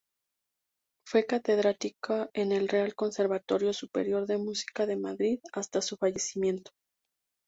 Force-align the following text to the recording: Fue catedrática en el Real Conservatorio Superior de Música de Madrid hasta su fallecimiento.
Fue 1.05 1.27
catedrática 1.27 2.31
en 2.33 2.51
el 2.51 2.69
Real 2.69 2.95
Conservatorio 2.95 3.71
Superior 3.71 4.25
de 4.25 4.39
Música 4.39 4.87
de 4.87 4.95
Madrid 4.97 5.39
hasta 5.53 5.79
su 5.83 5.95
fallecimiento. 5.95 6.71